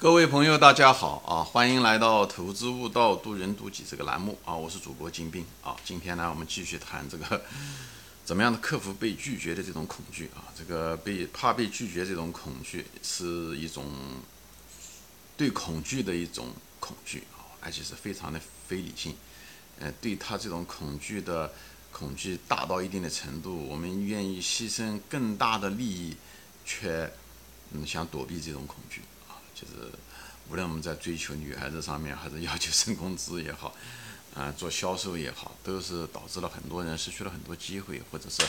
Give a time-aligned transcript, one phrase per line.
[0.00, 1.44] 各位朋友，大家好啊！
[1.44, 4.54] 欢迎来到“投资悟道，渡人渡己”这个栏目啊！
[4.56, 5.76] 我是主播金兵啊！
[5.84, 7.44] 今天呢，我们继续谈这个
[8.24, 10.48] 怎么样的克服被拒绝的这种恐惧啊！
[10.56, 13.84] 这个被怕被拒绝这种恐惧是一种
[15.36, 16.48] 对恐惧的一种
[16.80, 19.14] 恐惧啊，而且是非常的非理性。
[19.80, 21.52] 呃，对他这种恐惧的
[21.92, 26.16] 恐惧大到一定的程度，我们愿意牺牲更大的利益，
[26.64, 27.12] 却
[27.72, 29.02] 嗯想躲避这种恐惧。
[29.60, 29.90] 就是
[30.48, 33.74] 无论我们在追求女孩子上面，还是要求升工资也好，
[34.34, 38.42] 啊，做销售也好，都是导致了很多人失去了很多机会，或者是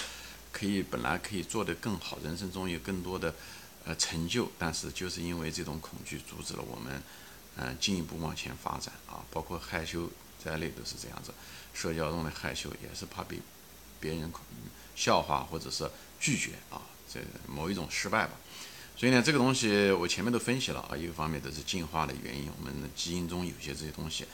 [0.52, 3.36] 可以本来可以做得更好，人生中有更多的
[3.84, 7.04] 呃成就，但是就是因为这种恐惧阻止了我们
[7.58, 10.10] 嗯进一步往前发展啊，包括害羞
[10.44, 11.34] 在内都是这样子，
[11.74, 13.40] 社交中的害羞也是怕被
[14.00, 14.42] 别人恐
[14.96, 15.90] 笑话或者是
[16.20, 16.82] 拒绝啊，
[17.12, 18.34] 这某一种失败吧。
[18.96, 24.26] 所以呢，这个东西我前面都分析了啊，一个方面都是进化的原因，我们的基因中有些这些东西。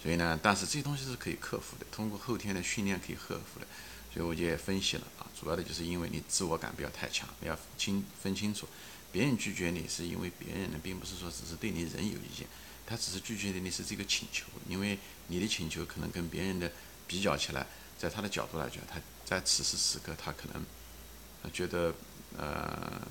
[0.00, 3.66] 所以呢，但是这些东西是可以克服的，通过后天的训练可以克服的。
[4.12, 8.68] 所以我就也分析了啊，主要的就是因为你自我感不要太强，你要清分清楚，
[9.10, 12.46] 别人拒绝你是因为别人呢，并不是说只是对你人有意见，
[12.86, 16.70] 他只是拒绝的你是这个请求，因为你的请求可能跟别人的
[17.08, 17.66] 比较起来，
[17.98, 20.64] 在他的角度来讲，他在此时此刻他可能
[21.42, 21.92] 他觉得
[22.38, 23.02] 呃。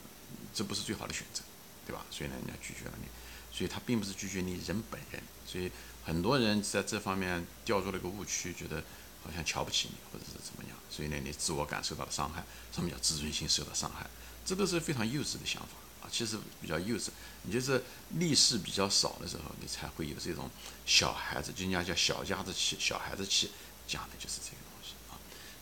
[0.54, 1.42] 这不是最好的选择，
[1.88, 2.06] 对吧？
[2.12, 3.08] 所以呢，人家拒绝了你，
[3.56, 5.22] 所以他并不是拒绝你人本人。
[5.46, 5.72] 所以
[6.06, 8.84] 很多人在这方面掉入了一个误区，觉得
[9.24, 10.78] 好像瞧不起你，或者是怎么样。
[10.90, 14.06] 所以呢，你自我感受到了伤害，什么叫自尊心受到伤害？
[14.46, 15.70] 这都是非常幼稚的想法
[16.06, 16.10] 啊！
[16.12, 17.08] 其实比较幼稚。
[17.44, 17.82] 你就是
[18.12, 20.50] 历史比较少的时候，你才会有这种
[20.86, 23.52] 小孩子，就人家叫小家子气、小孩子气，
[23.88, 25.16] 讲的就是这个东西啊。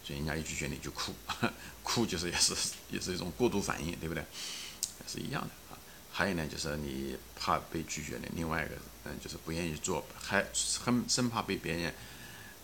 [0.04, 1.14] 所以人家一拒绝你就哭，
[1.84, 2.56] 哭就是也是
[2.90, 4.26] 也是一种过度反应，对不对？
[5.08, 5.78] 是一样的啊，
[6.12, 10.46] 还有呢，就是你怕被拒绝的，另外一个，嗯，就是不愿意做，还
[10.84, 11.94] 很生怕被别人，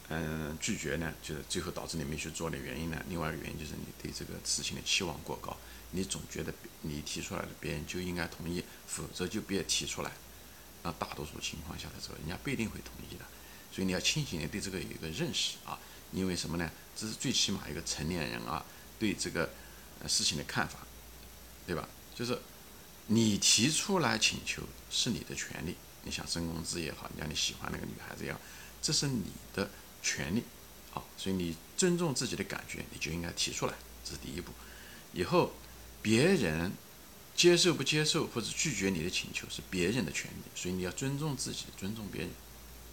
[0.10, 3.02] 嗯，拒绝呢，就是最后导致你没去做的原因呢。
[3.10, 5.56] 另外一个原因就是你对这个事情的期望过高，
[5.92, 10.12] 你总觉得你提出来的别人就应该同意，否则就别提出来。
[10.84, 13.26] 那大多数情况下的时候，人家不一定会同意的，
[13.72, 15.78] 所以你要清醒的对这个有一个认识啊。
[16.14, 16.72] 因为什么呢？
[16.96, 18.64] 这是最起码一个成年人啊，
[18.98, 19.50] 对这个
[20.08, 20.80] 事情的看法，
[21.66, 21.86] 对吧？
[22.18, 22.40] 就是
[23.06, 28.40] 你提出来请求是你的权利，你想升工资也好，你让你喜欢那个女孩子也好，
[28.82, 29.70] 这是你的
[30.02, 30.42] 权利，
[30.90, 33.74] 好，所以你尊重自己的感觉，你就应该提出来，
[34.04, 34.52] 这是第一步。
[35.14, 35.54] 以后
[36.02, 36.72] 别人
[37.36, 42.32] 接受不接受或者拒绝你的请求是别人的权利，所以你要尊重自己，尊重别人，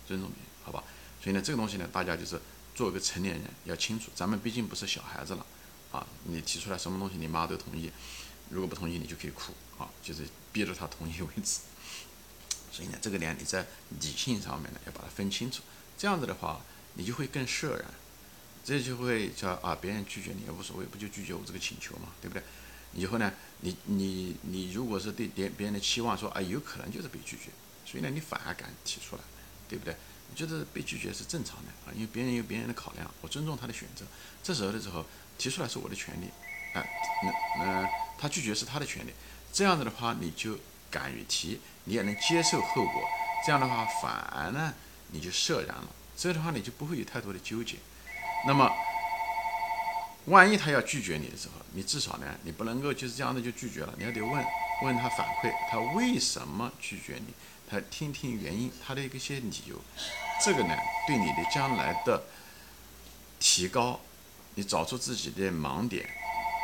[0.06, 0.85] 尊重别人，好吧？
[1.23, 2.39] 所以呢，这个东西呢，大家就是
[2.75, 5.47] 做一个成年人要清楚，咱们毕竟不是小孩子了
[5.91, 7.91] 啊，你提出来什么东西，你妈都同意。
[8.50, 11.60] 如果不同意，你就可以哭啊，就是逼着他同意为止。
[12.71, 13.65] 所以呢，这个点，你在
[14.00, 15.62] 理性上面呢，要把它分清楚。
[15.97, 16.60] 这样子的话，
[16.94, 17.84] 你就会更释然。
[18.65, 22.43] 这就会叫啊，别人拒绝你也无所谓，不就拒绝我这个请求嘛，对不对？
[22.94, 27.50] 以后呢，你你你如果是对别别人的期望说啊，有可能就是被拒绝，
[27.84, 29.22] 所以呢，你反而敢提出来，
[29.69, 29.94] 对不对？
[30.31, 34.05] 你觉得被拒绝是正常的啊，因为别人有别人的考量，我尊重他的选择。
[34.43, 35.05] 这时候的时候
[35.37, 36.26] 提出来是我的权利，
[36.72, 36.82] 啊，
[37.22, 38.04] 那那。
[38.19, 39.13] 他拒绝是他的权利，
[39.53, 40.59] 这样子的话，你就
[40.91, 43.03] 敢于提，你也能接受后果，
[43.45, 44.73] 这样的话反而呢，
[45.11, 47.77] 你就释然了，这样的话你就不会有太多的纠结。
[48.47, 48.71] 那么，
[50.27, 54.45] 万一他要拒绝你的时候，你至少呢，你不能够就是这样的就拒绝了，你还得问
[54.83, 57.35] 问他反馈，他为什么拒绝你，
[57.69, 59.81] 他听听原因，他的一些理由，
[60.43, 60.77] 这个呢，
[61.07, 62.23] 对你的将来的
[63.39, 64.01] 提高，
[64.55, 66.09] 你找出自己的盲点。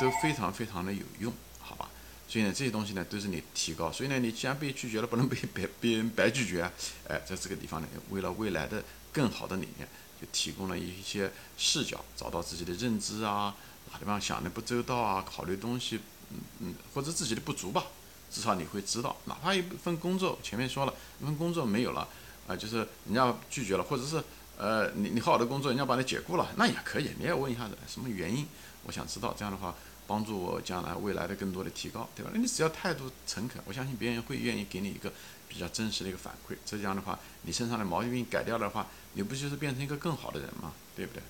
[0.00, 1.88] 都非常非常的有用，好吧？
[2.27, 3.93] 所以呢，这些东西呢都是你提高。
[3.93, 6.72] 所以呢，你既然被拒绝了，不能被别别人白拒绝啊！
[7.09, 9.89] 哎，在这个地方呢，为了未来的更好的理念，
[10.21, 13.55] 就提供了一些视角，找到自己的认知啊，
[13.93, 16.00] 哪地方想的不周到啊，考虑东西，
[16.31, 17.84] 嗯嗯，或者自己的不足吧，
[18.31, 19.16] 至少你会知道。
[19.25, 22.09] 哪怕一份工作，前面说了一份工作没有了，
[22.47, 22.77] 啊，就是
[23.07, 24.22] 人家拒绝了，或者是
[24.57, 28.47] 呃，你你好好的工作，人家把你解雇了，那也可以，你也问一下子什么原因，
[28.84, 29.74] 我想知道，这样的话。
[30.10, 32.33] 帮助我将来未来的更多的提高，对吧？
[32.34, 35.12] 那你只要态度诚恳，我相信别人会愿意给你一个
[35.48, 36.57] 比较真实的一个反馈。
[36.66, 40.72] 这样的话，你身上的毛病改掉的话，你不就是变成一个更好的人吗？
[40.97, 41.22] 对不对？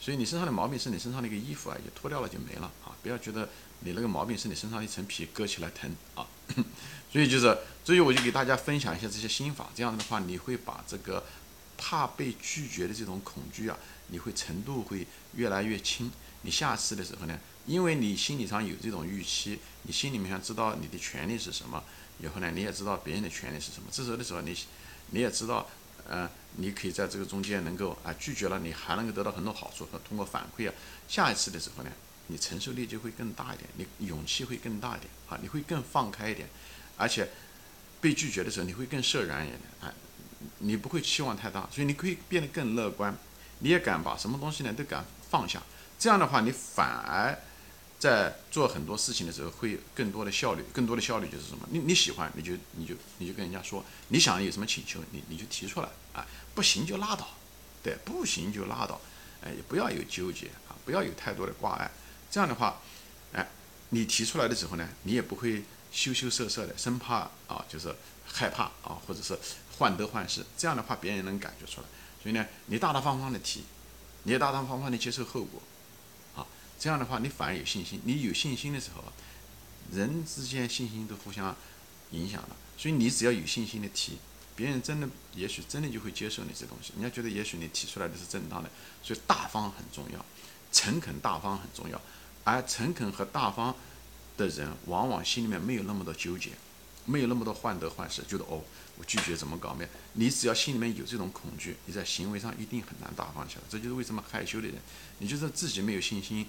[0.00, 2.96] 所以你身上的毛病是你身上的一个衣服啊，也脱掉了就没了啊！
[3.02, 3.46] 不要觉得
[3.80, 6.24] 你那个毛病是你身上一层皮，割起来疼啊！
[7.12, 9.68] 所以就是，所以我就给大家分享一下这些心法。
[9.74, 11.24] 这样的话，你会把这个
[11.76, 13.76] 怕被拒绝的这种恐惧啊，
[14.08, 16.10] 你会程度会越来越轻。
[16.42, 17.38] 你下次的时候呢？
[17.66, 21.84] 因为你心理上有这种预期，你心里面知道你的权利是什么，
[22.18, 23.88] 以后呢，你也知道别人的权利是什么。
[23.92, 24.56] 这时候的时候，你
[25.10, 25.68] 你也知道，
[26.08, 30.72] 呃，你可以在这个中间能够啊拒绝了，你还能够得到很多好处和通过反馈啊，
[31.06, 31.90] 下一次的时候呢，
[32.28, 33.68] 你承受力就会更大一点，
[33.98, 36.48] 你勇气会更大一点啊，你会更放开一点，
[36.96, 37.28] 而且
[38.00, 39.92] 被拒绝的时候你会更释然一点啊，
[40.60, 43.14] 你不会期望太大，所以你可以变得更乐观，
[43.60, 45.62] 你也敢把什么东西呢都敢放下，
[45.98, 47.38] 这样的话你反而。
[47.98, 51.66] 在做很多事情的时候，会更多的效率，更多的效率就是什么？
[51.68, 55.88] 你你喜欢，你就你就你就跟人家说，你想有什么请求，你你就提出来。
[56.12, 56.24] 啊，
[56.54, 57.28] 不行就拉倒，
[57.82, 59.00] 对，不行就拉倒，
[59.42, 61.90] 哎，也不要有纠结啊，不要有太多的挂碍，
[62.30, 62.80] 这样的话，
[63.32, 63.44] 哎，
[63.88, 67.92] 你提出来的时候呢，你也不会羞羞涩涩的，生怕啊，就是
[68.24, 69.36] 害怕啊，或者是
[69.76, 71.86] 患得患失，这样的话别人能感觉出来，
[72.28, 73.62] 所以呢，你大大方方的提，
[74.24, 75.62] 你也大大方方的接受后果。
[76.36, 76.46] 啊
[76.78, 78.02] 这样的话，你反而有信心。
[78.04, 79.02] 你有信心的时候，
[79.90, 81.56] 人之间信心都互相
[82.10, 82.50] 影响了。
[82.76, 84.18] 所以你只要有信心的提，
[84.54, 86.92] 别人真的也许真的就会接受你这东西。
[87.00, 88.68] 人家觉得也许你提出来的是正当的。
[89.02, 90.22] 所以大方很重要，
[90.70, 91.98] 诚恳大方很重要。
[92.44, 93.74] 而诚恳和大方
[94.36, 96.50] 的人，往往心里面没有那么多纠结，
[97.08, 98.62] 没有那么多患得患失，觉得哦，
[98.96, 99.90] 我拒绝怎么搞没有？
[100.12, 103.62] 你只要心里面有这种恐惧，你在行为上一定很难大方起来。
[103.68, 104.76] 这就是为什么害羞的人，
[105.18, 106.46] 你就是自己没有信心。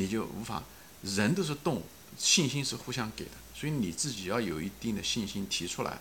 [0.00, 0.62] 你就无法，
[1.02, 1.82] 人都是动物，
[2.16, 5.98] 信心是互相给的，所以你自己要有一定的信心提出来，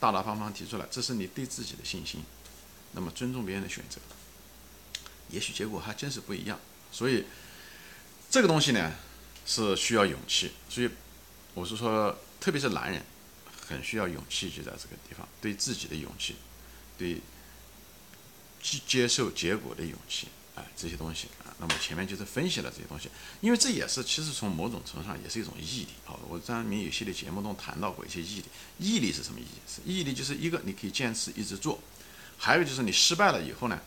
[0.00, 2.22] 大大方方提出来，这是你对自己的信心。
[2.92, 4.00] 那么尊重别人的选择，
[5.28, 6.58] 也许结果还真是不一样。
[6.90, 7.26] 所以
[8.30, 8.94] 这个东西呢
[9.44, 10.88] 是需要勇气，所以
[11.52, 13.04] 我是说，特别是男人，
[13.68, 16.36] 很需要勇气，就在这个地方，对自己的勇气，
[16.96, 17.20] 对
[18.62, 20.28] 接接受结果的勇气。
[20.54, 23.08] 哎，这些东西啊，那么前面就是分析了这些东西，
[23.40, 26.18] 因为这也是其实从某种程度上也是一种毅力啊。
[26.28, 28.44] 我在明有系列节目中谈到过一些毅力，
[28.80, 29.80] 毅力是什么意思？
[29.84, 31.78] 毅力就是一个你可以坚持一直做，
[32.36, 33.80] 还有就是你失败了以后呢，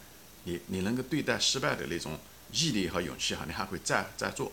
[0.45, 2.17] 你你能够对待失败的那种
[2.53, 4.49] 毅力和勇气哈，你还会再再做，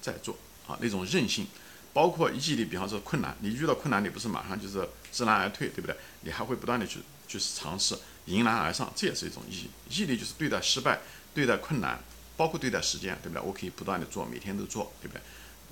[0.00, 0.36] 再做
[0.66, 1.46] 啊，那种韧性，
[1.92, 5.96] 包括毅力，比方说困难，你遇到困难你不是马上就是知难而退，对不对？
[6.22, 7.96] 你还会不断的去去尝试，
[8.26, 9.70] 迎难而上，这也是一种毅力。
[9.90, 11.00] 毅力就是对待失败。
[11.34, 11.98] 对待困难，
[12.36, 13.42] 包括对待时间，对不对？
[13.42, 15.22] 我可以不断的做，每天都做，对不对？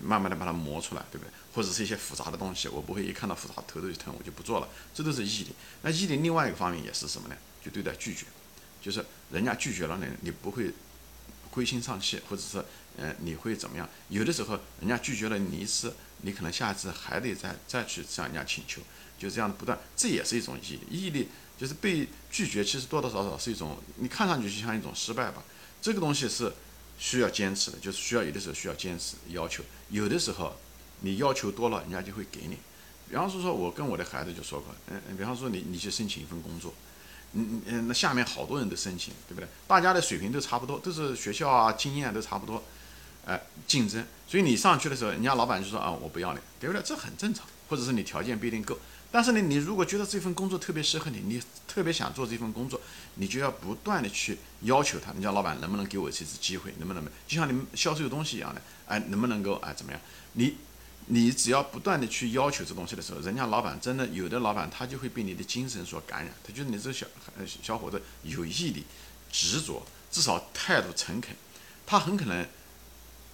[0.03, 1.31] 慢慢的把它磨出来，对不对？
[1.53, 5.51] 或者是一些复杂的东西，我不会一看到复杂头都疼，我就不做了，这都是毅力。
[5.83, 7.37] 那毅力另外一个方面也是什么呢？
[7.63, 8.25] 就对待拒绝，
[8.81, 10.73] 就是人家拒绝了你，你不会
[11.51, 12.65] 灰心丧气，或者是
[12.97, 13.87] 嗯，你会怎么样？
[14.09, 18.81] 有的时候人家拒绝了你一次，你可能下一次还得再再去向人家请求，
[19.19, 20.81] 就这样不断，这也是一种毅力。
[20.91, 21.29] 毅力。
[21.61, 25.45] 就是被拒绝，其实多多少少是一种，你看上去就像一种失败吧。
[25.83, 26.51] 这个东西是
[26.99, 30.57] 需要坚持的，就是需要有的时候需要坚持要求，有的时候
[31.01, 32.57] 你要求多了，人家就会给你。
[33.11, 36.73] 比方说，说我跟我的孩子就说过，嗯，比方说你你去申请一份工作，
[37.35, 39.47] 嗯嗯，那下面好多人都申请，对不对？
[39.69, 42.65] 大家的水平都差不多，都是学校啊经验都差不多，
[43.27, 46.83] 哎，竞争，所以你上去的时候，人家老板就说啊，我不要你，对不对？
[46.83, 48.79] 这很正常，或者是你条件不一定够。
[49.13, 52.81] 但是呢，你如果觉得这份工作特别适合你，你特别想做这份工作，
[53.17, 57.05] 你就要不断的去要求他，你家老板能不能给我这次机会，能不能？
[57.27, 60.01] 就像你们销售东西一样的，哎，能不能够哎怎么样？
[60.35, 60.57] 你
[61.07, 67.05] 你只要不断的去要求这东西的时候，人家老板真的有的老板他就会被你的精神所感染，他觉得你这个小
[67.61, 68.85] 小伙子有毅力、
[69.33, 71.35] 执着，至少态度诚恳，
[71.85, 72.47] 他很可能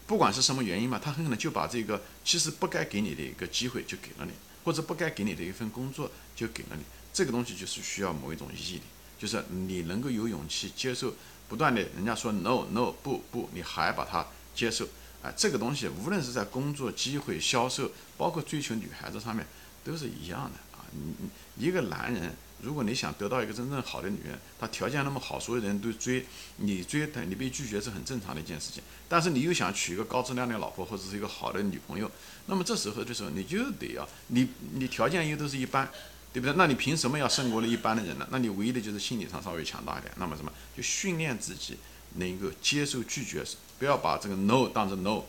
[0.07, 4.33] 不管是什么原因嘛，他很可能就把这个其实不该给你的一个机会就给了你。
[4.65, 6.83] 或者不该给你的一份工作就给了你，
[7.13, 8.83] 这个东西就是需要某一种毅力，
[9.17, 11.15] 就是你能够有勇气接受，
[11.49, 14.85] 不断的人家说 no no 不不，你还把它接受，
[15.23, 19.47] 啊，这个东西无论是在工作机会、销售，包括追求女孩子上面，
[19.85, 20.59] 都是一样的。
[20.97, 21.15] 你
[21.55, 22.35] 你一个男人。
[22.63, 26.25] 如果你想得到一个真正好的女人，她条件那么好，所有人都追
[26.57, 28.83] 你追她，你被拒绝是很正常的一件事情。
[29.11, 32.11] 但是你又想娶一个高质量的老婆或者是一个好的女朋友，
[32.47, 35.87] 那么这时候的时候你就得要你你条件又都是一般，
[36.33, 36.55] 对不对？
[36.57, 38.27] 那你凭什么要胜过了一般的人呢？
[38.31, 40.11] 那你唯一的就是心理上稍微强大一点。
[40.17, 40.51] 那么什么？
[40.75, 41.77] 就训练自己
[42.15, 43.45] 能够接受拒绝，
[43.79, 45.23] 不要把这个 no 当成 no，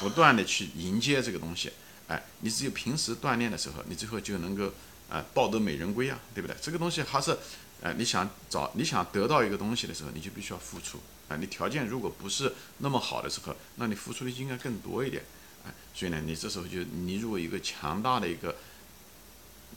[0.00, 1.70] 不断的去迎接这个东西。
[2.08, 4.72] 哎，你只有平时锻炼的时候，你最后就能够。
[5.08, 6.54] 啊，抱得美人归啊，对不对？
[6.60, 7.34] 这个东西还是，
[7.80, 11.00] 呃，你想找你想得到一个东西的时候，你就必须要付出
[11.30, 11.36] 啊。
[11.36, 15.24] 你条件如果不是那么好的时候，那你付出的应该更多一点，
[15.64, 15.72] 啊。
[15.94, 18.54] 所以呢，你这时候就你如果一个强大的一个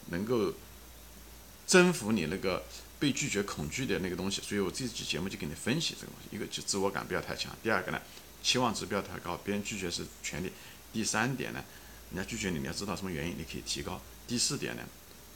[0.08, 0.54] 能够
[1.66, 2.66] 征服你那个
[3.00, 6.36] 被拒绝恐惧的那个东西，所以我这期节目就给你分析这个东西。
[6.36, 8.02] 一个就自我感不要太强，第二个呢，
[8.44, 10.52] 期望值不要太高，别人拒绝是权利。
[10.92, 11.64] 第三点呢，
[12.14, 14.02] 人家拒绝你，你要知道什么原因，你可以提高。
[14.28, 14.84] 第四点呢，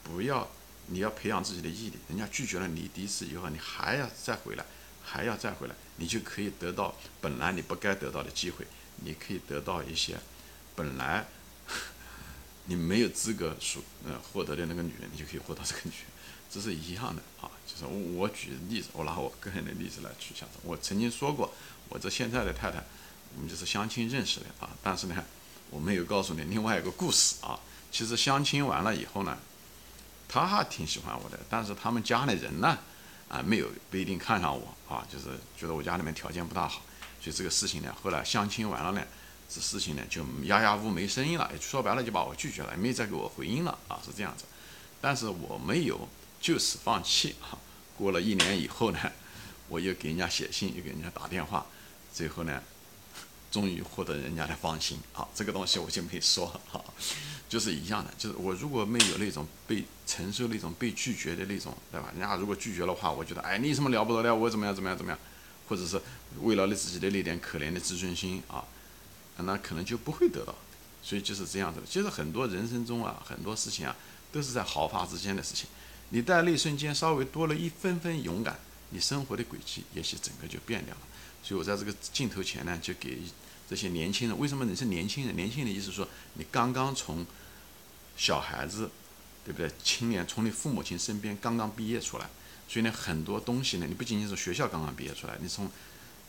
[0.04, 0.50] 不要
[0.88, 4.66] 你要培养自己的毅力，人家拒绝了你第一次以后，你还要再回来，
[5.04, 8.66] 还要再回来，你就可以得到本来你不该得到的机会，
[9.04, 10.18] 你可以得到一些
[10.76, 11.26] 本来
[12.66, 16.06] 你没有资格属呃获得的那个女人，你就可以获得这个女人，
[16.50, 17.50] 这是一样的啊。
[17.66, 21.54] 就是我举例子，我拿我个人的例子来举一下我曾经说过，
[21.90, 22.84] 我这现在的太太，
[23.36, 24.70] 我们就是相亲认识的啊。
[24.84, 25.26] 但是呢，
[25.70, 27.60] 我没有告诉你另外一个故事啊。
[27.92, 29.38] 其实相亲完了以后呢，
[30.28, 32.78] 他还挺喜欢我的，但是他们家里人呢，
[33.30, 35.26] 啊，没有不一定看上我啊，就是
[35.58, 36.82] 觉得我家里面条件不大好，
[37.22, 39.02] 所以这个事情呢，后来相亲完了呢，
[39.50, 44.44] 这事情呢就哑哑无没声音了，说白了就把我拒绝了，没再给我回音了啊，是这样子。
[45.00, 46.10] 但是我没有
[46.42, 47.58] 就此放弃啊。
[47.98, 49.00] 过了一年以后呢，
[49.70, 51.66] 我又给人家写信，又给人家打电话，
[52.14, 52.62] 最后呢，
[53.56, 55.00] 终于获得人家的芳心。
[55.14, 56.84] 好，这个东西我就没说 哈，
[57.48, 62.10] 就是一样的，就是我如果没有那种被承受那种被拒绝的那种，对吧？
[62.12, 64.36] 人家如果拒绝的话，我觉得哎，你什么了不得的？
[64.36, 65.18] 我怎么样怎么样怎么样？
[65.70, 66.02] 或者是
[66.42, 68.62] 为了你自己的那点可怜的自尊心啊，
[69.38, 70.54] 那可能就不会得到。
[71.02, 71.86] 所以就是这样子的。
[71.88, 73.96] 其实很多人生中啊，很多事情啊，
[74.34, 75.66] 都是在毫发之间的事情。
[76.10, 78.60] 你在那瞬间稍微多了一分分勇敢，
[78.90, 81.02] 你生活的轨迹也许整个就变掉了。
[81.46, 83.20] 所以我在这个镜头前呢，就给
[83.70, 85.36] 这些年轻人，为什么你是年轻人？
[85.36, 87.24] 年轻人的意思说，你刚刚从
[88.18, 88.90] 小孩子，
[89.46, 89.72] 对不对？
[89.84, 92.28] 青年从你父母亲身边刚刚毕业出来，
[92.68, 95.70] 所以呢，很多东西呢，你不仅仅是学校刚刚毕业出来，你从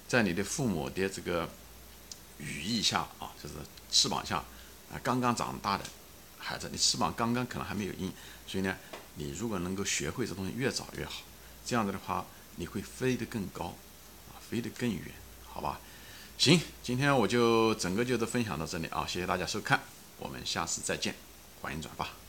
[0.07, 1.49] 在你的父母的这个
[2.39, 3.55] 羽翼下啊，就是
[3.91, 4.37] 翅膀下
[4.93, 5.85] 啊，刚刚长大的
[6.39, 8.13] 孩子，你翅膀刚刚可能还没有硬，
[8.47, 8.77] 所以呢。
[9.19, 11.23] 你如果能够学会这东西，越早越好。
[11.65, 13.75] 这样子的话，你会飞得更高，
[14.49, 15.03] 飞得更远，
[15.45, 15.81] 好吧？
[16.39, 19.81] 行，今天我就整个就是分享到这里啊，谢谢大家收看，
[20.19, 21.15] 我们下次再见，
[21.63, 22.26] 欢迎转发。